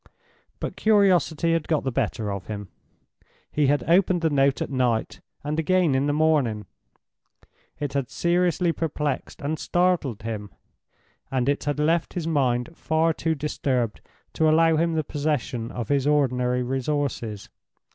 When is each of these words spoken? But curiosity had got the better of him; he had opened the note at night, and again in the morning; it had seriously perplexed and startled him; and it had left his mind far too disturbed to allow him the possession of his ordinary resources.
But 0.59 0.75
curiosity 0.75 1.53
had 1.53 1.67
got 1.67 1.83
the 1.83 1.91
better 1.91 2.31
of 2.31 2.47
him; 2.47 2.69
he 3.51 3.67
had 3.67 3.87
opened 3.87 4.21
the 4.21 4.31
note 4.31 4.59
at 4.59 4.71
night, 4.71 5.21
and 5.43 5.59
again 5.59 5.93
in 5.93 6.07
the 6.07 6.11
morning; 6.11 6.65
it 7.79 7.93
had 7.93 8.09
seriously 8.09 8.71
perplexed 8.71 9.43
and 9.43 9.59
startled 9.59 10.23
him; 10.23 10.49
and 11.29 11.47
it 11.47 11.65
had 11.65 11.79
left 11.79 12.15
his 12.15 12.25
mind 12.25 12.71
far 12.75 13.13
too 13.13 13.35
disturbed 13.35 14.01
to 14.33 14.49
allow 14.49 14.75
him 14.75 14.93
the 14.95 15.03
possession 15.03 15.69
of 15.71 15.89
his 15.89 16.07
ordinary 16.07 16.63
resources. 16.63 17.49